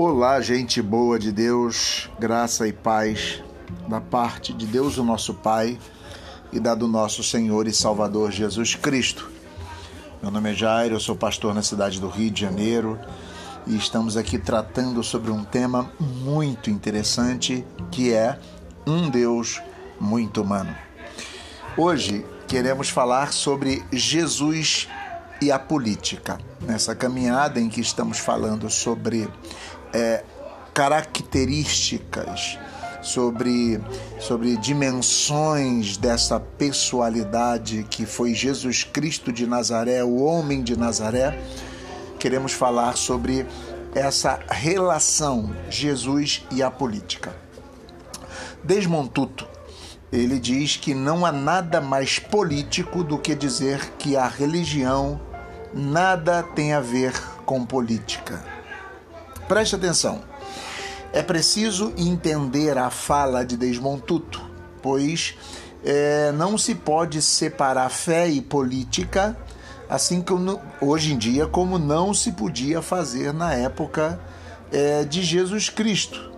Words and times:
Olá, 0.00 0.40
gente 0.40 0.80
boa 0.80 1.18
de 1.18 1.32
Deus, 1.32 2.08
graça 2.20 2.68
e 2.68 2.72
paz 2.72 3.42
da 3.88 4.00
parte 4.00 4.52
de 4.52 4.64
Deus, 4.64 4.96
o 4.96 5.02
nosso 5.02 5.34
Pai, 5.34 5.76
e 6.52 6.60
da 6.60 6.72
do 6.72 6.86
nosso 6.86 7.20
Senhor 7.24 7.66
e 7.66 7.72
Salvador 7.72 8.30
Jesus 8.30 8.76
Cristo. 8.76 9.28
Meu 10.22 10.30
nome 10.30 10.52
é 10.52 10.54
Jairo, 10.54 10.94
eu 10.94 11.00
sou 11.00 11.16
pastor 11.16 11.52
na 11.52 11.64
cidade 11.64 12.00
do 12.00 12.06
Rio 12.06 12.30
de 12.30 12.42
Janeiro 12.42 12.96
e 13.66 13.74
estamos 13.74 14.16
aqui 14.16 14.38
tratando 14.38 15.02
sobre 15.02 15.32
um 15.32 15.42
tema 15.42 15.90
muito 15.98 16.70
interessante 16.70 17.66
que 17.90 18.14
é 18.14 18.38
um 18.86 19.10
Deus 19.10 19.60
muito 20.00 20.42
humano. 20.42 20.72
Hoje 21.76 22.24
queremos 22.46 22.88
falar 22.88 23.32
sobre 23.32 23.84
Jesus 23.92 24.86
e 25.40 25.50
a 25.50 25.58
política. 25.58 26.38
Nessa 26.60 26.94
caminhada 26.94 27.60
em 27.60 27.68
que 27.68 27.80
estamos 27.80 28.18
falando 28.18 28.68
sobre 28.70 29.28
é, 29.92 30.24
características, 30.74 32.58
sobre, 33.02 33.80
sobre 34.20 34.56
dimensões 34.56 35.96
dessa 35.96 36.38
pessoalidade 36.38 37.86
que 37.88 38.04
foi 38.04 38.34
Jesus 38.34 38.84
Cristo 38.84 39.32
de 39.32 39.46
Nazaré, 39.46 40.02
o 40.04 40.22
homem 40.22 40.62
de 40.62 40.76
Nazaré, 40.76 41.38
queremos 42.18 42.52
falar 42.52 42.96
sobre 42.96 43.46
essa 43.94 44.38
relação 44.48 45.54
Jesus 45.70 46.44
e 46.50 46.62
a 46.62 46.70
política. 46.70 47.34
Desmond 48.62 49.10
Tutu, 49.10 49.48
ele 50.12 50.38
diz 50.38 50.76
que 50.76 50.94
não 50.94 51.24
há 51.24 51.32
nada 51.32 51.80
mais 51.80 52.18
político 52.18 53.02
do 53.02 53.18
que 53.18 53.34
dizer 53.34 53.92
que 53.98 54.16
a 54.16 54.26
religião 54.26 55.20
nada 55.72 56.42
tem 56.42 56.72
a 56.72 56.80
ver 56.80 57.12
com 57.44 57.64
política. 57.64 58.57
Preste 59.48 59.74
atenção. 59.74 60.20
É 61.10 61.22
preciso 61.22 61.94
entender 61.96 62.76
a 62.76 62.90
fala 62.90 63.44
de 63.44 63.56
Desmond 63.56 64.02
Tutu, 64.02 64.42
pois 64.82 65.34
é, 65.82 66.30
não 66.32 66.58
se 66.58 66.74
pode 66.74 67.22
separar 67.22 67.88
fé 67.88 68.28
e 68.28 68.42
política, 68.42 69.34
assim 69.88 70.20
como 70.20 70.60
hoje 70.82 71.14
em 71.14 71.16
dia, 71.16 71.46
como 71.46 71.78
não 71.78 72.12
se 72.12 72.32
podia 72.32 72.82
fazer 72.82 73.32
na 73.32 73.54
época 73.54 74.20
é, 74.70 75.02
de 75.04 75.22
Jesus 75.22 75.70
Cristo. 75.70 76.30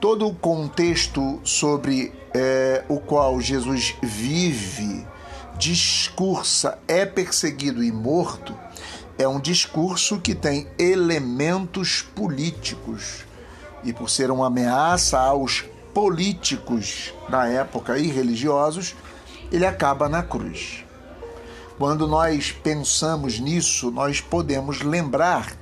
Todo 0.00 0.26
o 0.26 0.34
contexto 0.34 1.40
sobre 1.44 2.10
é, 2.32 2.84
o 2.88 2.98
qual 2.98 3.38
Jesus 3.38 3.94
vive 4.02 5.06
discursa, 5.58 6.78
é 6.88 7.04
perseguido 7.04 7.84
e 7.84 7.92
morto, 7.92 8.56
é 9.22 9.28
um 9.28 9.40
discurso 9.40 10.20
que 10.20 10.34
tem 10.34 10.66
elementos 10.78 12.02
políticos. 12.02 13.24
E 13.84 13.92
por 13.92 14.10
ser 14.10 14.30
uma 14.30 14.48
ameaça 14.48 15.18
aos 15.18 15.64
políticos 15.94 17.14
da 17.28 17.46
época 17.46 17.98
e 17.98 18.08
religiosos, 18.08 18.94
ele 19.50 19.66
acaba 19.66 20.08
na 20.08 20.22
cruz. 20.22 20.84
Quando 21.78 22.06
nós 22.06 22.52
pensamos 22.52 23.38
nisso, 23.38 23.90
nós 23.90 24.20
podemos 24.20 24.82
lembrar 24.82 25.52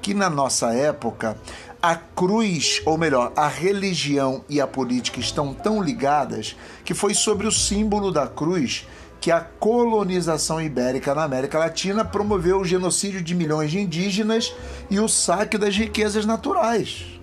que 0.00 0.14
na 0.14 0.30
nossa 0.30 0.72
época 0.72 1.36
a 1.82 1.96
cruz, 1.96 2.82
ou 2.84 2.98
melhor, 2.98 3.32
a 3.34 3.48
religião 3.48 4.44
e 4.48 4.60
a 4.60 4.66
política 4.66 5.18
estão 5.18 5.54
tão 5.54 5.82
ligadas 5.82 6.56
que 6.84 6.92
foi 6.92 7.14
sobre 7.14 7.46
o 7.46 7.52
símbolo 7.52 8.12
da 8.12 8.26
cruz 8.26 8.86
que 9.20 9.30
a 9.30 9.40
colonização 9.40 10.60
ibérica 10.60 11.14
na 11.14 11.24
América 11.24 11.58
Latina 11.58 12.04
promoveu 12.04 12.60
o 12.60 12.64
genocídio 12.64 13.22
de 13.22 13.34
milhões 13.34 13.70
de 13.70 13.78
indígenas 13.78 14.54
e 14.88 14.98
o 14.98 15.08
saque 15.08 15.58
das 15.58 15.76
riquezas 15.76 16.24
naturais. 16.24 17.20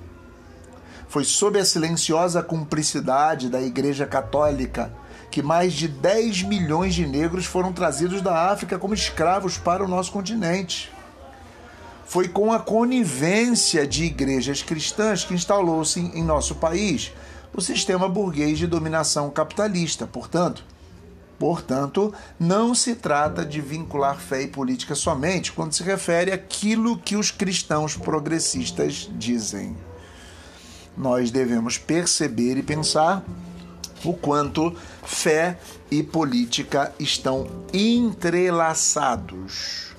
Foi 1.07 1.23
sob 1.23 1.59
a 1.59 1.65
silenciosa 1.65 2.43
cumplicidade 2.43 3.49
da 3.49 3.61
Igreja 3.61 4.05
Católica 4.05 4.93
que 5.31 5.41
mais 5.41 5.73
de 5.73 5.87
10 5.87 6.43
milhões 6.43 6.93
de 6.95 7.05
negros 7.05 7.45
foram 7.45 7.73
trazidos 7.73 8.21
da 8.21 8.49
África 8.49 8.77
como 8.77 8.93
escravos 8.93 9.57
para 9.57 9.83
o 9.83 9.87
nosso 9.87 10.11
continente. 10.11 10.91
Foi 12.05 12.27
com 12.27 12.53
a 12.53 12.59
conivência 12.59 13.85
de 13.85 14.05
igrejas 14.05 14.61
cristãs 14.61 15.23
que 15.25 15.33
instalou-se 15.33 15.99
em 15.99 16.23
nosso 16.23 16.55
país 16.55 17.11
o 17.53 17.61
sistema 17.61 18.07
burguês 18.07 18.57
de 18.57 18.67
dominação 18.67 19.29
capitalista. 19.29 20.07
Portanto, 20.07 20.63
Portanto, 21.39 22.13
não 22.39 22.73
se 22.73 22.95
trata 22.95 23.45
de 23.45 23.61
vincular 23.61 24.19
fé 24.19 24.41
e 24.41 24.47
política 24.47 24.95
somente 24.95 25.51
quando 25.51 25.73
se 25.73 25.83
refere 25.83 26.31
àquilo 26.31 26.97
que 26.97 27.15
os 27.15 27.29
cristãos 27.29 27.95
progressistas 27.95 29.07
dizem. 29.13 29.77
Nós 30.97 31.29
devemos 31.29 31.77
perceber 31.77 32.57
e 32.57 32.63
pensar 32.63 33.23
o 34.03 34.13
quanto 34.13 34.75
fé 35.03 35.59
e 35.91 36.01
política 36.01 36.91
estão 36.99 37.47
entrelaçados. 37.71 39.95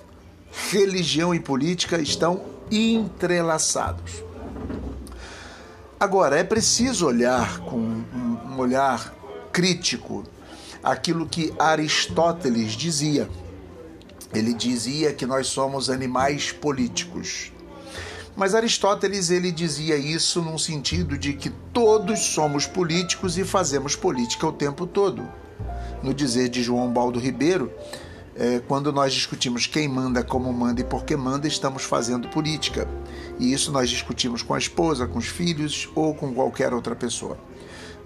Religião 0.71 1.33
e 1.33 1.39
política 1.39 2.01
estão 2.01 2.43
entrelaçados. 2.71 4.25
Agora, 6.01 6.37
é 6.37 6.45
preciso 6.45 7.07
olhar 7.07 7.61
com 7.61 7.79
um 7.79 8.59
olhar 8.59 9.15
crítico 9.53 10.25
aquilo 10.83 11.27
que 11.27 11.53
Aristóteles 11.59 12.73
dizia. 12.73 13.29
Ele 14.35 14.53
dizia 14.53 15.13
que 15.13 15.27
nós 15.27 15.47
somos 15.47 15.89
animais 15.89 16.53
políticos. 16.53 17.53
Mas 18.37 18.55
Aristóteles 18.55 19.31
ele 19.31 19.51
dizia 19.51 19.97
isso 19.97 20.41
num 20.41 20.59
sentido 20.59 21.19
de 21.19 21.33
que 21.33 21.51
todos 21.73 22.21
somos 22.21 22.67
políticos 22.67 23.37
e 23.37 23.45
fazemos 23.45 23.97
política 23.97 24.47
o 24.47 24.53
tempo 24.53 24.87
todo. 24.87 25.29
No 26.03 26.15
dizer 26.15 26.49
de 26.49 26.63
João 26.63 26.93
Baldo 26.93 27.19
Ribeiro, 27.19 27.73
é, 28.37 28.61
quando 28.69 28.93
nós 28.93 29.13
discutimos 29.13 29.67
quem 29.67 29.89
manda, 29.89 30.23
como 30.23 30.53
manda 30.53 30.81
e 30.81 30.85
por 30.85 31.05
que 31.05 31.17
manda, 31.17 31.49
estamos 31.49 31.83
fazendo 31.83 32.29
política. 32.29 32.87
E 33.37 33.53
isso 33.53 33.73
nós 33.73 33.91
discutimos 33.91 34.43
com 34.43 34.55
a 34.55 34.59
esposa, 34.59 35.09
com 35.09 35.19
os 35.19 35.27
filhos 35.27 35.89
ou 35.93 36.15
com 36.15 36.33
qualquer 36.33 36.73
outra 36.73 36.95
pessoa. 36.95 37.37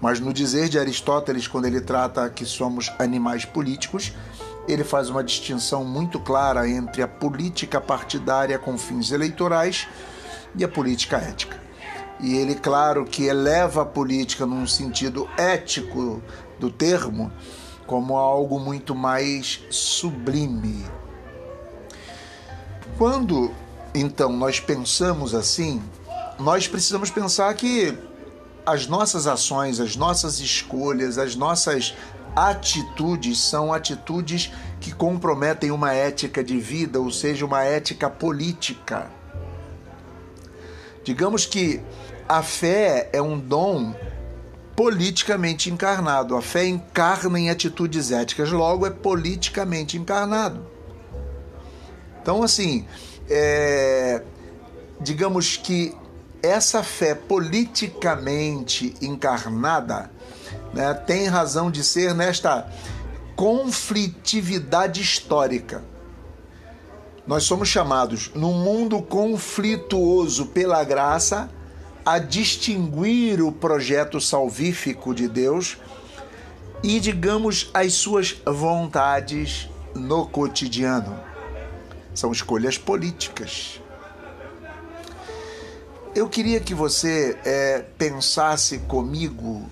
Mas 0.03 0.19
no 0.19 0.33
dizer 0.33 0.67
de 0.67 0.77
Aristóteles, 0.77 1.47
quando 1.47 1.63
ele 1.63 1.79
trata 1.79 2.29
que 2.29 2.45
somos 2.45 2.91
animais 2.99 3.45
políticos, 3.45 4.11
ele 4.67 4.83
faz 4.83 5.09
uma 5.09 5.23
distinção 5.23 5.85
muito 5.85 6.19
clara 6.19 6.67
entre 6.67 7.01
a 7.01 7.07
política 7.07 7.79
partidária 7.79 8.59
com 8.59 8.77
fins 8.77 9.11
eleitorais 9.13 9.87
e 10.57 10.63
a 10.65 10.67
política 10.67 11.15
ética. 11.15 11.57
E 12.19 12.35
ele, 12.35 12.53
claro, 12.53 13.05
que 13.05 13.23
eleva 13.23 13.83
a 13.83 13.85
política 13.85 14.45
num 14.45 14.67
sentido 14.67 15.25
ético 15.37 16.21
do 16.59 16.69
termo 16.69 17.31
como 17.87 18.17
algo 18.17 18.59
muito 18.59 18.93
mais 18.93 19.61
sublime. 19.69 20.85
Quando 22.97 23.53
então 23.95 24.33
nós 24.33 24.59
pensamos 24.59 25.33
assim, 25.33 25.81
nós 26.37 26.67
precisamos 26.67 27.09
pensar 27.09 27.53
que 27.53 27.97
as 28.65 28.87
nossas 28.87 29.27
ações, 29.27 29.79
as 29.79 29.95
nossas 29.95 30.39
escolhas, 30.39 31.17
as 31.17 31.35
nossas 31.35 31.93
atitudes 32.35 33.39
são 33.39 33.73
atitudes 33.73 34.51
que 34.79 34.93
comprometem 34.93 35.71
uma 35.71 35.93
ética 35.93 36.43
de 36.43 36.59
vida, 36.59 36.99
ou 36.99 37.11
seja, 37.11 37.45
uma 37.45 37.63
ética 37.63 38.09
política. 38.09 39.09
Digamos 41.03 41.45
que 41.45 41.81
a 42.27 42.41
fé 42.41 43.09
é 43.11 43.21
um 43.21 43.37
dom 43.37 43.93
politicamente 44.75 45.69
encarnado. 45.69 46.35
A 46.35 46.41
fé 46.41 46.65
encarna 46.65 47.39
em 47.39 47.49
atitudes 47.49 48.11
éticas, 48.11 48.51
logo 48.51 48.87
é 48.87 48.89
politicamente 48.89 49.97
encarnado. 49.97 50.65
Então, 52.21 52.41
assim, 52.41 52.85
é, 53.29 54.23
digamos 55.01 55.57
que 55.57 55.95
essa 56.43 56.83
fé 56.83 57.15
politicamente 57.15 58.93
encarnada 59.01 60.11
né, 60.73 60.93
tem 60.93 61.27
razão 61.27 61.71
de 61.71 61.81
ser 61.81 62.13
nesta 62.13 62.69
conflitividade 63.33 65.01
histórica. 65.01 65.81
Nós 67.25 67.43
somos 67.43 67.69
chamados, 67.69 68.29
num 68.35 68.51
mundo 68.51 69.01
conflituoso 69.01 70.47
pela 70.47 70.83
graça, 70.83 71.49
a 72.05 72.19
distinguir 72.19 73.41
o 73.41 73.49
projeto 73.49 74.19
salvífico 74.19 75.15
de 75.15 75.29
Deus 75.29 75.77
e, 76.83 76.99
digamos, 76.99 77.71
as 77.73 77.93
suas 77.93 78.35
vontades 78.45 79.69
no 79.95 80.27
cotidiano. 80.27 81.17
São 82.13 82.33
escolhas 82.33 82.77
políticas 82.77 83.79
eu 86.15 86.29
queria 86.29 86.59
que 86.59 86.73
você 86.73 87.37
é, 87.43 87.85
pensasse 87.97 88.77
comigo 88.79 89.67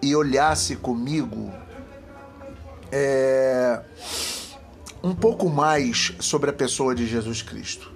e 0.00 0.14
olhasse 0.14 0.76
comigo 0.76 1.52
é, 2.92 3.80
um 5.02 5.14
pouco 5.14 5.48
mais 5.48 6.12
sobre 6.20 6.50
a 6.50 6.52
pessoa 6.52 6.94
de 6.94 7.06
Jesus 7.06 7.42
Cristo. 7.42 7.90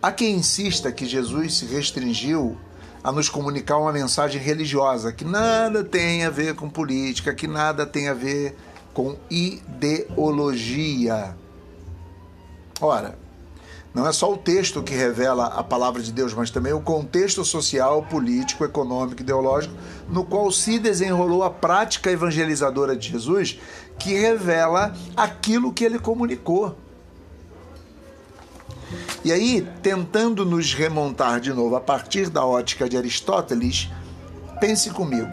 Há 0.00 0.12
quem 0.12 0.36
insista 0.36 0.92
que 0.92 1.04
Jesus 1.04 1.58
se 1.58 1.66
restringiu 1.66 2.56
a 3.02 3.10
nos 3.10 3.28
comunicar 3.28 3.78
uma 3.78 3.92
mensagem 3.92 4.40
religiosa 4.40 5.12
que 5.12 5.24
nada 5.24 5.82
tem 5.82 6.24
a 6.24 6.30
ver 6.30 6.54
com 6.54 6.70
política, 6.70 7.34
que 7.34 7.46
nada 7.46 7.84
tem 7.84 8.08
a 8.08 8.14
ver 8.14 8.56
com 8.94 9.16
ideologia. 9.28 9.76
Ora, 12.80 13.18
não 13.92 14.06
é 14.06 14.12
só 14.12 14.32
o 14.32 14.36
texto 14.36 14.82
que 14.82 14.94
revela 14.94 15.46
a 15.46 15.64
palavra 15.64 16.00
de 16.00 16.12
Deus, 16.12 16.32
mas 16.32 16.50
também 16.50 16.72
o 16.72 16.80
contexto 16.80 17.44
social, 17.44 18.02
político, 18.04 18.64
econômico, 18.64 19.20
ideológico 19.20 19.74
no 20.08 20.24
qual 20.24 20.50
se 20.50 20.78
desenrolou 20.78 21.42
a 21.42 21.50
prática 21.50 22.10
evangelizadora 22.10 22.96
de 22.96 23.08
Jesus, 23.08 23.58
que 23.98 24.12
revela 24.14 24.94
aquilo 25.16 25.72
que 25.72 25.84
ele 25.84 25.98
comunicou. 25.98 26.76
E 29.24 29.32
aí, 29.32 29.66
tentando 29.82 30.44
nos 30.44 30.72
remontar 30.72 31.40
de 31.40 31.52
novo 31.52 31.76
a 31.76 31.80
partir 31.80 32.28
da 32.28 32.44
ótica 32.44 32.88
de 32.88 32.96
Aristóteles, 32.96 33.88
pense 34.58 34.90
comigo. 34.90 35.30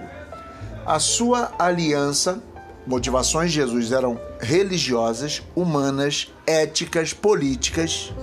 A 0.86 1.00
sua 1.00 1.52
aliança, 1.58 2.42
motivações 2.86 3.52
de 3.52 3.58
Jesus 3.58 3.92
eram 3.92 4.20
religiosas, 4.40 5.42
humanas, 5.56 6.32
éticas, 6.46 7.14
políticas. 7.14 8.14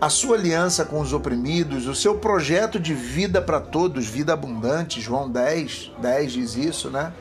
A 0.00 0.08
sua 0.08 0.36
aliança 0.36 0.84
com 0.84 1.00
os 1.00 1.12
oprimidos, 1.12 1.86
o 1.86 1.94
seu 1.94 2.16
projeto 2.16 2.78
de 2.78 2.94
vida 2.94 3.42
para 3.42 3.60
todos, 3.60 4.06
vida 4.06 4.32
abundante, 4.32 5.00
João 5.00 5.28
10, 5.28 5.92
10 6.00 6.32
diz 6.32 6.56
isso, 6.56 6.90
né? 6.90 7.12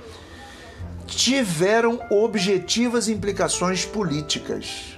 Tiveram 1.08 2.00
objetivas 2.12 3.08
implicações 3.08 3.86
políticas 3.86 4.98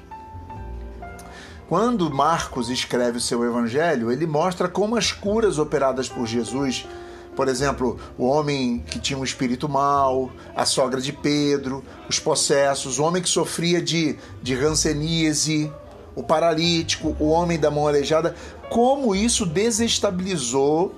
quando 1.70 2.10
Marcos 2.10 2.68
escreve 2.72 3.20
o 3.20 3.22
seu 3.22 3.46
evangelho, 3.46 4.12
ele 4.12 4.26
mostra 4.26 4.68
como 4.68 4.96
as 4.96 5.12
curas 5.12 5.60
operadas 5.60 6.10
por 6.10 6.26
Jesus, 6.26 6.88
por 7.36 7.48
exemplo, 7.48 8.00
o 8.18 8.26
homem 8.26 8.84
que 8.88 8.98
tinha 8.98 9.20
um 9.20 9.24
espírito 9.24 9.70
mau, 9.70 10.32
a 10.56 10.66
sogra 10.66 11.00
de 11.00 11.14
Pedro, 11.14 11.86
os 12.10 12.18
possessos, 12.18 12.98
o 12.98 13.04
homem 13.04 13.22
que 13.22 13.30
sofria 13.30 13.80
de, 13.80 14.18
de 14.42 14.56
ranceníase, 14.56 15.72
o 16.20 16.24
paralítico, 16.24 17.16
o 17.20 17.30
homem 17.30 17.58
da 17.58 17.72
mão 17.72 17.88
aleijada, 17.88 18.36
como 18.70 19.16
isso 19.16 19.46
desestabilizou 19.46 20.96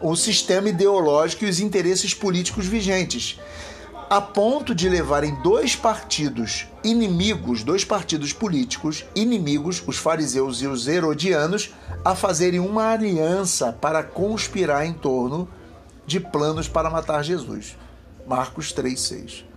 o 0.00 0.16
sistema 0.16 0.68
ideológico 0.68 1.44
e 1.44 1.48
os 1.48 1.60
interesses 1.60 2.12
políticos 2.12 2.66
vigentes 2.66 3.38
a 4.10 4.22
ponto 4.22 4.74
de 4.74 4.88
levarem 4.88 5.34
dois 5.42 5.76
partidos 5.76 6.66
inimigos, 6.82 7.62
dois 7.62 7.84
partidos 7.84 8.32
políticos 8.32 9.04
inimigos, 9.14 9.82
os 9.86 9.98
fariseus 9.98 10.62
e 10.62 10.66
os 10.66 10.88
herodianos, 10.88 11.74
a 12.02 12.14
fazerem 12.14 12.58
uma 12.58 12.90
aliança 12.90 13.70
para 13.70 14.02
conspirar 14.02 14.86
em 14.86 14.94
torno 14.94 15.46
de 16.06 16.18
planos 16.18 16.66
para 16.68 16.88
matar 16.88 17.22
Jesus. 17.22 17.76
Marcos 18.26 18.72
3:6. 18.72 19.47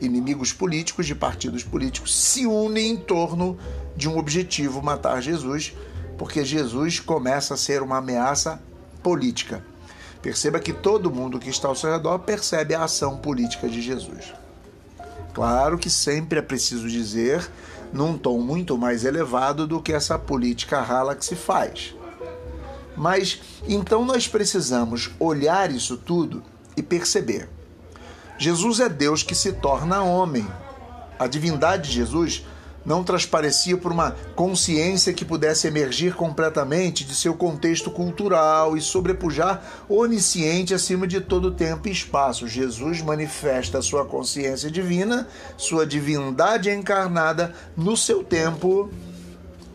Inimigos 0.00 0.52
políticos 0.52 1.06
de 1.06 1.14
partidos 1.14 1.64
políticos 1.64 2.14
se 2.14 2.46
unem 2.46 2.90
em 2.90 2.96
torno 2.96 3.58
de 3.96 4.08
um 4.08 4.18
objetivo 4.18 4.82
matar 4.82 5.22
Jesus, 5.22 5.74
porque 6.18 6.44
Jesus 6.44 7.00
começa 7.00 7.54
a 7.54 7.56
ser 7.56 7.82
uma 7.82 7.98
ameaça 7.98 8.60
política. 9.02 9.64
Perceba 10.20 10.58
que 10.58 10.72
todo 10.72 11.10
mundo 11.10 11.38
que 11.38 11.48
está 11.48 11.68
ao 11.68 11.74
seu 11.74 11.90
redor 11.90 12.18
percebe 12.20 12.74
a 12.74 12.84
ação 12.84 13.16
política 13.18 13.68
de 13.68 13.80
Jesus. 13.80 14.34
Claro 15.32 15.78
que 15.78 15.88
sempre 15.88 16.38
é 16.38 16.42
preciso 16.42 16.88
dizer 16.88 17.48
num 17.92 18.18
tom 18.18 18.38
muito 18.40 18.76
mais 18.76 19.04
elevado 19.04 19.66
do 19.66 19.80
que 19.80 19.92
essa 19.92 20.18
política 20.18 20.80
rala 20.80 21.14
que 21.14 21.24
se 21.24 21.36
faz. 21.36 21.94
Mas 22.96 23.40
então 23.68 24.04
nós 24.04 24.26
precisamos 24.26 25.10
olhar 25.20 25.70
isso 25.70 25.96
tudo 25.96 26.42
e 26.76 26.82
perceber. 26.82 27.48
Jesus 28.38 28.80
é 28.80 28.88
Deus 28.88 29.22
que 29.22 29.34
se 29.34 29.52
torna 29.52 30.02
homem. 30.02 30.46
A 31.18 31.26
divindade 31.26 31.88
de 31.88 31.94
Jesus 31.94 32.44
não 32.86 33.02
transparecia 33.02 33.76
por 33.76 33.90
uma 33.90 34.12
consciência 34.36 35.12
que 35.12 35.24
pudesse 35.24 35.66
emergir 35.66 36.14
completamente 36.14 37.04
de 37.04 37.16
seu 37.16 37.34
contexto 37.34 37.90
cultural 37.90 38.76
e 38.76 38.80
sobrepujar 38.80 39.60
onisciente 39.88 40.72
acima 40.72 41.04
de 41.04 41.20
todo 41.20 41.50
tempo 41.50 41.88
e 41.88 41.90
espaço. 41.90 42.46
Jesus 42.46 43.02
manifesta 43.02 43.82
sua 43.82 44.04
consciência 44.04 44.70
divina, 44.70 45.26
sua 45.56 45.84
divindade 45.84 46.70
encarnada 46.70 47.52
no 47.76 47.96
seu 47.96 48.22
tempo 48.22 48.88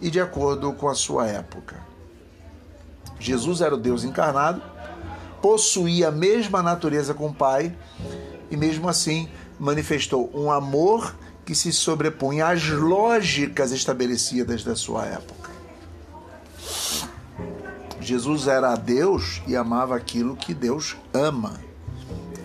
e 0.01 0.09
de 0.09 0.21
acordo 0.21 0.71
com 0.71 0.87
a 0.87 0.95
sua 0.95 1.27
época. 1.27 1.75
Jesus 3.19 3.59
era 3.59 3.75
o 3.75 3.77
Deus 3.77 4.05
encarnado, 4.05 4.61
possuía 5.41 6.07
a 6.07 6.11
mesma 6.11 6.63
natureza 6.63 7.13
com 7.13 7.27
o 7.27 7.33
Pai 7.33 7.75
e 8.51 8.57
mesmo 8.57 8.87
assim 8.87 9.29
manifestou 9.57 10.29
um 10.35 10.51
amor 10.51 11.15
que 11.45 11.55
se 11.55 11.71
sobrepunha 11.71 12.47
às 12.47 12.67
lógicas 12.67 13.71
estabelecidas 13.71 14.63
da 14.63 14.75
sua 14.75 15.05
época. 15.05 15.49
Jesus 17.99 18.47
era 18.47 18.75
Deus 18.75 19.41
e 19.47 19.55
amava 19.55 19.95
aquilo 19.95 20.35
que 20.35 20.53
Deus 20.53 20.97
ama. 21.13 21.59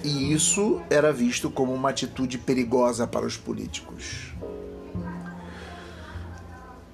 E 0.05 0.33
isso 0.33 0.81
era 0.89 1.13
visto 1.13 1.51
como 1.51 1.75
uma 1.75 1.91
atitude 1.91 2.39
perigosa 2.39 3.07
para 3.07 3.27
os 3.27 3.37
políticos. 3.37 4.33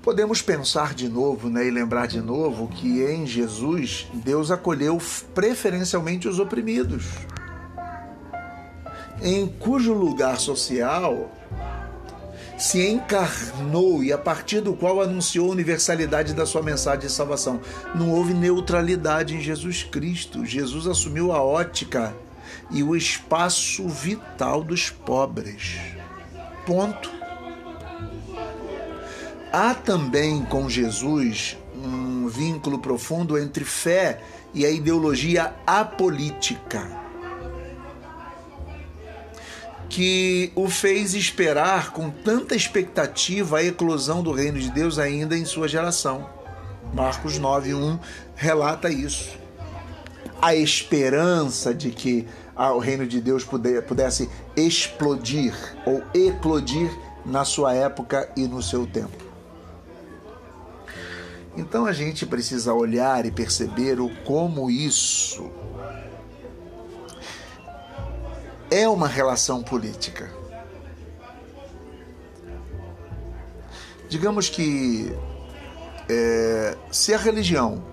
Podemos 0.03 0.43
pensar 0.43 0.95
de 0.95 1.09
novo 1.09 1.49
né, 1.49 1.67
e 1.67 1.71
lembrar 1.71 2.07
de 2.07 2.21
novo 2.21 2.67
que 2.67 3.03
em 3.03 3.27
Jesus 3.27 4.09
Deus 4.13 4.51
acolheu 4.51 4.99
preferencialmente 5.35 6.27
os 6.27 6.41
oprimidos, 6.41 7.05
em 9.23 9.47
cujo 9.47 9.93
lugar 9.93 10.39
social 10.39 11.31
se 12.59 12.87
encarnou 12.87 14.05
e 14.05 14.13
a 14.13 14.19
partir 14.19 14.61
do 14.61 14.73
qual 14.75 15.01
anunciou 15.01 15.49
a 15.49 15.53
universalidade 15.53 16.33
da 16.35 16.47
sua 16.47 16.63
mensagem 16.63 17.01
de 17.01 17.13
salvação. 17.13 17.61
Não 17.95 18.11
houve 18.11 18.35
neutralidade 18.35 19.35
em 19.35 19.41
Jesus 19.41 19.83
Cristo. 19.83 20.45
Jesus 20.45 20.87
assumiu 20.87 21.33
a 21.33 21.43
ótica 21.43 22.15
e 22.71 22.83
o 22.83 22.95
espaço 22.95 23.89
vital 23.89 24.63
dos 24.63 24.91
pobres. 24.91 25.79
Ponto. 26.65 27.11
Há 29.53 29.75
também 29.75 30.45
com 30.45 30.69
Jesus 30.69 31.57
um 31.75 32.29
vínculo 32.29 32.79
profundo 32.79 33.37
entre 33.37 33.65
fé 33.65 34.21
e 34.55 34.65
a 34.65 34.71
ideologia 34.71 35.53
apolítica 35.67 37.02
que 39.93 40.51
o 40.55 40.71
fez 40.71 41.13
esperar 41.13 41.93
com 41.93 42.09
tanta 42.09 42.57
expectativa 42.57 43.59
a 43.59 43.63
eclosão 43.63 44.23
do 44.23 44.33
reino 44.33 44.59
de 44.59 44.71
Deus 44.71 44.99
ainda 44.99 45.37
em 45.37 45.45
sua 45.45 45.69
geração. 45.69 46.31
Marcos 46.95 47.39
9:1 47.39 47.99
relata 48.35 48.89
isso. 48.89 49.39
A 50.41 50.57
esperança 50.57 51.75
de 51.75 51.91
que 51.91 52.27
o 52.57 52.79
reino 52.79 53.07
de 53.07 53.21
Deus 53.21 53.45
pudesse 53.45 54.31
explodir 54.57 55.53
ou 55.85 56.03
eclodir 56.15 56.91
na 57.27 57.45
sua 57.45 57.75
época 57.75 58.31
e 58.35 58.49
no 58.49 58.63
seu 58.63 58.87
tempo. 58.87 59.23
Então 61.55 61.85
a 61.85 61.93
gente 61.93 62.25
precisa 62.25 62.73
olhar 62.73 63.27
e 63.27 63.31
perceber 63.31 64.01
o 64.01 64.09
como 64.25 64.71
isso 64.71 65.51
é 68.73 68.89
uma 68.89 69.07
relação 69.07 69.63
política. 69.63 70.31
Digamos 74.09 74.49
que 74.49 75.15
é, 76.09 76.77
se 76.91 77.13
a 77.13 77.19
religião 77.19 77.85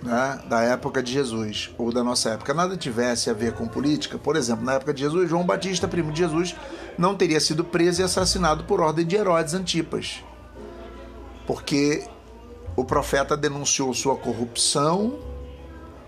né, 0.00 0.40
da 0.48 0.62
época 0.62 1.02
de 1.02 1.12
Jesus 1.12 1.74
ou 1.76 1.92
da 1.92 2.04
nossa 2.04 2.30
época 2.30 2.54
nada 2.54 2.76
tivesse 2.76 3.28
a 3.30 3.32
ver 3.32 3.54
com 3.54 3.66
política, 3.66 4.16
por 4.16 4.36
exemplo, 4.36 4.64
na 4.64 4.74
época 4.74 4.94
de 4.94 5.00
Jesus, 5.00 5.28
João 5.28 5.44
Batista, 5.44 5.88
primo 5.88 6.12
de 6.12 6.18
Jesus, 6.18 6.54
não 6.96 7.16
teria 7.16 7.40
sido 7.40 7.64
preso 7.64 8.00
e 8.00 8.04
assassinado 8.04 8.62
por 8.62 8.80
ordem 8.80 9.04
de 9.04 9.16
Herodes 9.16 9.54
Antipas, 9.54 10.22
porque 11.48 12.06
o 12.76 12.84
profeta 12.84 13.36
denunciou 13.36 13.92
sua 13.92 14.16
corrupção, 14.16 15.18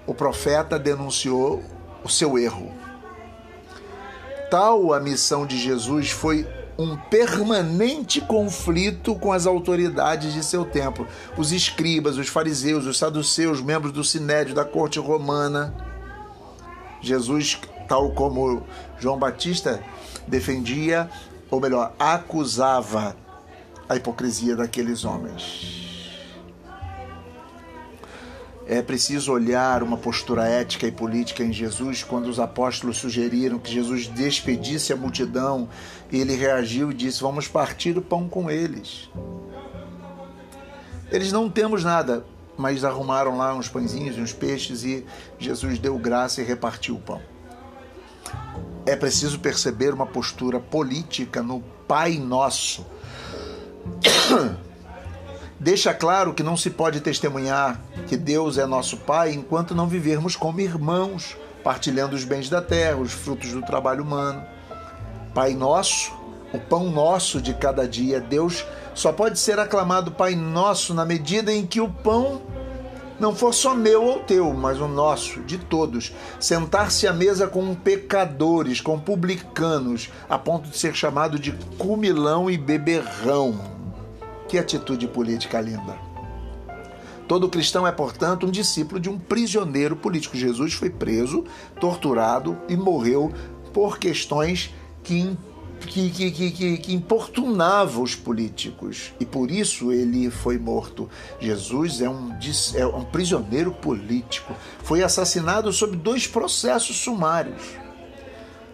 o 0.06 0.14
profeta 0.14 0.78
denunciou 0.78 1.64
o 2.04 2.08
seu 2.08 2.38
erro 2.38 2.88
tal 4.50 4.92
a 4.92 5.00
missão 5.00 5.46
de 5.46 5.58
Jesus 5.58 6.10
foi 6.10 6.46
um 6.78 6.96
permanente 6.96 8.20
conflito 8.20 9.16
com 9.16 9.32
as 9.32 9.46
autoridades 9.46 10.32
de 10.32 10.44
seu 10.44 10.64
tempo, 10.64 11.06
os 11.36 11.50
escribas, 11.50 12.16
os 12.16 12.28
fariseus, 12.28 12.86
os 12.86 12.96
saduceus, 12.96 13.60
membros 13.60 13.92
do 13.92 14.04
sinédrio 14.04 14.54
da 14.54 14.64
corte 14.64 14.98
romana. 15.00 15.74
Jesus, 17.00 17.58
tal 17.88 18.12
como 18.12 18.62
João 18.98 19.18
Batista, 19.18 19.82
defendia, 20.26 21.10
ou 21.50 21.60
melhor, 21.60 21.92
acusava 21.98 23.16
a 23.88 23.96
hipocrisia 23.96 24.54
daqueles 24.54 25.04
homens. 25.04 25.88
É 28.70 28.82
preciso 28.82 29.32
olhar 29.32 29.82
uma 29.82 29.96
postura 29.96 30.46
ética 30.46 30.87
e 30.87 30.92
política 30.92 31.42
em 31.42 31.50
Jesus 31.50 32.04
quando 32.04 32.26
os 32.26 32.38
apóstolos 32.38 32.98
sugeriram 32.98 33.58
que 33.58 33.72
Jesus 33.72 34.06
despedisse 34.06 34.92
a 34.92 34.96
multidão 34.96 35.70
ele 36.12 36.34
reagiu 36.34 36.90
e 36.90 36.94
disse: 36.94 37.22
Vamos 37.22 37.48
partir 37.48 37.96
o 37.96 38.02
pão 38.02 38.28
com 38.28 38.50
eles. 38.50 39.08
Eles 41.10 41.32
não 41.32 41.48
temos 41.48 41.82
nada, 41.82 42.25
mas 42.58 42.84
arrumaram 42.84 43.38
lá 43.38 43.54
uns 43.54 43.68
pãezinhos 43.68 44.18
e 44.18 44.20
uns 44.20 44.34
peixes 44.34 44.84
e 44.84 45.06
Jesus 45.38 45.78
deu 45.78 45.98
graça 45.98 46.42
e 46.42 46.44
repartiu 46.44 46.96
o 46.96 47.00
pão. 47.00 47.22
É 48.84 48.94
preciso 48.96 49.38
perceber 49.40 49.94
uma 49.94 50.06
postura 50.06 50.60
política 50.60 51.42
no 51.42 51.62
Pai 51.87 52.18
Nosso 52.18 52.84
deixa 55.58 55.92
claro 55.92 56.34
que 56.34 56.42
não 56.42 56.56
se 56.56 56.70
pode 56.70 57.00
testemunhar 57.00 57.80
que 58.06 58.16
Deus 58.16 58.58
é 58.58 58.66
nosso 58.66 58.96
Pai 58.98 59.32
enquanto 59.32 59.74
não 59.74 59.86
vivermos 59.86 60.36
como 60.36 60.60
irmãos, 60.60 61.36
partilhando 61.62 62.16
os 62.16 62.24
bens 62.24 62.48
da 62.48 62.62
terra, 62.62 62.96
os 62.96 63.12
frutos 63.12 63.52
do 63.52 63.62
trabalho 63.62 64.02
humano. 64.02 64.42
Pai 65.34 65.54
nosso, 65.54 66.12
o 66.52 66.58
pão 66.58 66.90
nosso 66.90 67.40
de 67.40 67.54
cada 67.54 67.86
dia, 67.86 68.20
Deus 68.20 68.64
só 68.94 69.12
pode 69.12 69.38
ser 69.38 69.58
aclamado 69.58 70.12
Pai 70.12 70.34
nosso 70.34 70.94
na 70.94 71.04
medida 71.04 71.52
em 71.52 71.66
que 71.66 71.80
o 71.80 71.88
pão 71.88 72.42
não 73.18 73.34
for 73.34 73.52
só 73.52 73.74
meu 73.74 74.04
ou 74.04 74.20
teu, 74.20 74.52
mas 74.54 74.80
o 74.80 74.86
nosso, 74.86 75.40
de 75.40 75.58
todos. 75.58 76.12
Sentar-se 76.38 77.06
à 77.06 77.12
mesa 77.12 77.48
com 77.48 77.74
pecadores, 77.74 78.80
com 78.80 78.98
publicanos, 78.98 80.08
a 80.28 80.38
ponto 80.38 80.68
de 80.68 80.78
ser 80.78 80.94
chamado 80.94 81.38
de 81.38 81.52
cumilão 81.76 82.48
e 82.48 82.56
beberrão. 82.56 83.77
Que 84.48 84.58
atitude 84.58 85.06
política 85.06 85.60
linda! 85.60 85.98
Todo 87.28 87.50
cristão 87.50 87.86
é, 87.86 87.92
portanto, 87.92 88.46
um 88.46 88.50
discípulo 88.50 88.98
de 88.98 89.10
um 89.10 89.18
prisioneiro 89.18 89.94
político. 89.94 90.34
Jesus 90.34 90.72
foi 90.72 90.88
preso, 90.88 91.44
torturado 91.78 92.56
e 92.68 92.74
morreu 92.74 93.30
por 93.72 93.98
questões 93.98 94.74
que 95.04 95.36
que, 95.86 96.10
que, 96.10 96.50
que, 96.50 96.78
que, 96.78 96.92
importunava 96.92 98.00
os 98.00 98.16
políticos 98.16 99.12
e 99.20 99.24
por 99.24 99.48
isso 99.48 99.92
ele 99.92 100.28
foi 100.28 100.58
morto. 100.58 101.08
Jesus 101.40 102.00
é 102.00 102.08
um, 102.08 102.36
é 102.74 102.84
um 102.84 103.04
prisioneiro 103.04 103.70
político, 103.70 104.54
foi 104.82 105.04
assassinado 105.04 105.72
sob 105.72 105.96
dois 105.96 106.26
processos 106.26 106.96
sumários. 106.96 107.62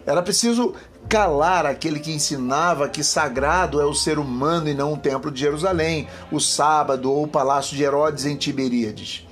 Era 0.07 0.23
preciso 0.23 0.75
calar 1.09 1.67
aquele 1.67 2.01
que 2.01 2.13
ensinava 2.13 2.89
que 2.89 3.03
sagrado 3.03 3.81
é 3.81 3.85
o 3.85 3.95
ser 3.95 4.19
humano 4.19 4.69
e 4.69 4.75
não 4.75 4.93
o 4.93 4.99
templo 4.99 5.31
de 5.31 5.41
Jerusalém, 5.41 6.09
o 6.31 6.41
sábado 6.41 7.11
ou 7.11 7.25
o 7.25 7.29
palácio 7.29 7.77
de 7.77 7.83
Herodes 7.83 8.25
em 8.25 8.37
Tiberíades. 8.37 9.27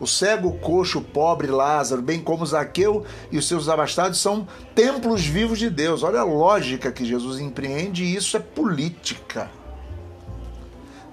O 0.00 0.06
cego, 0.06 0.54
coxo, 0.58 1.02
pobre 1.02 1.48
Lázaro, 1.48 2.00
bem 2.00 2.20
como 2.20 2.46
Zaqueu 2.46 3.04
e 3.30 3.36
os 3.36 3.46
seus 3.46 3.68
abastados 3.68 4.18
são 4.18 4.48
templos 4.74 5.26
vivos 5.26 5.58
de 5.58 5.68
Deus. 5.68 6.02
Olha 6.02 6.20
a 6.20 6.24
lógica 6.24 6.90
que 6.90 7.04
Jesus 7.04 7.38
empreende 7.38 8.02
e 8.02 8.16
isso 8.16 8.34
é 8.36 8.40
política. 8.40 9.50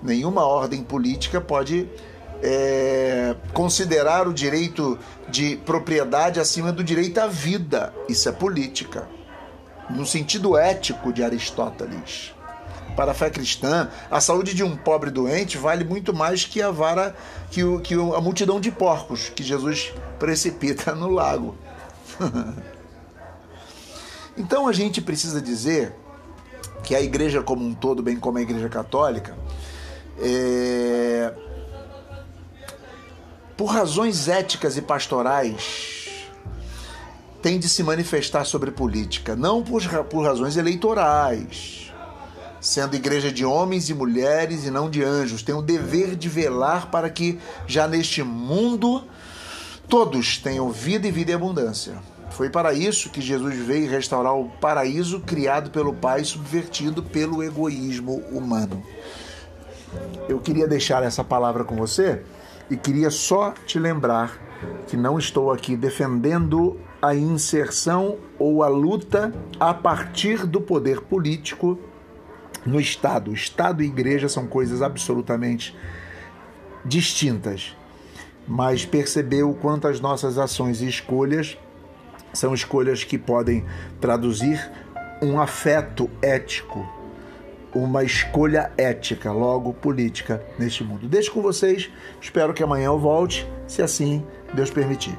Nenhuma 0.01 0.45
ordem 0.45 0.83
política 0.83 1.41
pode 1.41 1.89
é, 2.41 3.35
considerar 3.53 4.27
o 4.27 4.33
direito 4.33 4.97
de 5.29 5.57
propriedade 5.57 6.39
acima 6.39 6.71
do 6.71 6.83
direito 6.83 7.19
à 7.19 7.27
vida. 7.27 7.93
Isso 8.07 8.29
é 8.29 8.31
política 8.31 9.07
no 9.89 10.05
sentido 10.05 10.57
ético 10.57 11.13
de 11.13 11.23
Aristóteles. 11.23 12.33
Para 12.95 13.11
a 13.11 13.13
fé 13.13 13.29
cristã, 13.29 13.89
a 14.09 14.19
saúde 14.19 14.53
de 14.53 14.63
um 14.63 14.75
pobre 14.75 15.11
doente 15.11 15.57
vale 15.57 15.83
muito 15.83 16.13
mais 16.13 16.45
que 16.45 16.61
a 16.61 16.71
vara, 16.71 17.15
que, 17.51 17.63
o, 17.63 17.79
que 17.79 17.93
a 17.93 18.21
multidão 18.21 18.59
de 18.59 18.71
porcos 18.71 19.29
que 19.29 19.43
Jesus 19.43 19.93
precipita 20.17 20.95
no 20.95 21.09
lago. 21.09 21.55
então 24.35 24.67
a 24.67 24.73
gente 24.73 24.99
precisa 24.99 25.39
dizer 25.39 25.93
que 26.83 26.95
a 26.95 27.01
igreja 27.01 27.43
como 27.43 27.63
um 27.63 27.73
todo, 27.73 28.01
bem 28.01 28.17
como 28.17 28.39
a 28.39 28.41
igreja 28.41 28.67
católica, 28.67 29.35
é... 30.19 30.96
por 33.57 33.65
razões 33.65 34.27
éticas 34.27 34.77
e 34.77 34.81
pastorais, 34.83 36.07
tem 37.41 37.57
de 37.57 37.67
se 37.67 37.81
manifestar 37.81 38.45
sobre 38.45 38.69
política, 38.69 39.35
não 39.35 39.63
por, 39.63 39.83
por 40.05 40.23
razões 40.23 40.55
eleitorais. 40.55 41.91
Sendo 42.61 42.95
igreja 42.95 43.31
de 43.31 43.45
homens 43.45 43.89
e 43.89 43.93
mulheres 43.93 44.65
e 44.65 44.71
não 44.71 44.89
de 44.89 45.03
anjos, 45.03 45.41
tem 45.41 45.55
o 45.55 45.61
dever 45.61 46.15
de 46.15 46.29
velar 46.29 46.91
para 46.91 47.09
que, 47.09 47.39
já 47.65 47.87
neste 47.87 48.21
mundo, 48.23 49.03
todos 49.87 50.37
tenham 50.37 50.69
vida 50.71 51.07
e 51.07 51.11
vida 51.11 51.31
em 51.31 51.35
abundância. 51.35 51.97
Foi 52.31 52.49
para 52.49 52.73
isso 52.73 53.09
que 53.09 53.21
Jesus 53.21 53.55
veio 53.55 53.89
restaurar 53.89 54.35
o 54.35 54.49
paraíso 54.49 55.21
criado 55.21 55.71
pelo 55.71 55.93
Pai, 55.93 56.23
subvertido 56.23 57.01
pelo 57.01 57.41
egoísmo 57.41 58.17
humano. 58.31 58.83
Eu 60.27 60.39
queria 60.39 60.67
deixar 60.67 61.03
essa 61.03 61.23
palavra 61.23 61.63
com 61.63 61.75
você 61.75 62.23
e 62.69 62.75
queria 62.75 63.09
só 63.09 63.53
te 63.65 63.79
lembrar 63.79 64.39
que 64.87 64.97
não 64.97 65.17
estou 65.19 65.51
aqui 65.51 65.75
defendendo 65.75 66.79
a 67.01 67.13
inserção 67.13 68.17
ou 68.39 68.63
a 68.63 68.67
luta 68.67 69.33
a 69.59 69.73
partir 69.73 70.45
do 70.45 70.59
poder 70.59 71.01
político 71.01 71.79
no 72.65 72.79
Estado. 72.79 73.33
Estado 73.33 73.83
e 73.83 73.85
igreja 73.85 74.27
são 74.27 74.47
coisas 74.47 74.81
absolutamente 74.81 75.75
distintas, 76.83 77.75
mas 78.47 78.85
perceber 78.85 79.43
o 79.43 79.53
quanto 79.53 79.87
as 79.87 79.99
nossas 79.99 80.37
ações 80.37 80.81
e 80.81 80.87
escolhas 80.87 81.57
são 82.33 82.53
escolhas 82.53 83.03
que 83.03 83.17
podem 83.17 83.65
traduzir 83.99 84.71
um 85.21 85.39
afeto 85.39 86.09
ético, 86.21 86.87
uma 87.77 88.03
escolha 88.03 88.71
ética, 88.77 89.31
logo 89.31 89.73
política 89.73 90.43
neste 90.57 90.83
mundo. 90.83 91.07
Deixo 91.07 91.31
com 91.31 91.41
vocês, 91.41 91.89
espero 92.21 92.53
que 92.53 92.63
amanhã 92.63 92.87
eu 92.87 92.99
volte, 92.99 93.47
se 93.67 93.81
assim 93.81 94.23
Deus 94.53 94.69
permitir. 94.69 95.17